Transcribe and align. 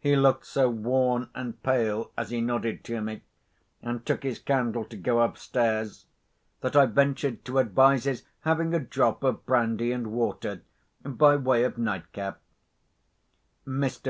He 0.00 0.16
looked 0.16 0.44
so 0.46 0.68
worn 0.68 1.30
and 1.36 1.62
pale 1.62 2.10
as 2.18 2.30
he 2.30 2.40
nodded 2.40 2.82
to 2.82 3.00
me, 3.00 3.22
and 3.80 4.04
took 4.04 4.24
his 4.24 4.40
candle 4.40 4.84
to 4.86 4.96
go 4.96 5.20
upstairs, 5.22 6.06
that 6.62 6.74
I 6.74 6.86
ventured 6.86 7.44
to 7.44 7.58
advise 7.58 8.02
his 8.02 8.24
having 8.40 8.74
a 8.74 8.80
drop 8.80 9.22
of 9.22 9.46
brandy 9.46 9.92
and 9.92 10.08
water, 10.10 10.62
by 11.04 11.36
way 11.36 11.62
of 11.62 11.78
night 11.78 12.10
cap. 12.12 12.40
Mr. 13.64 14.00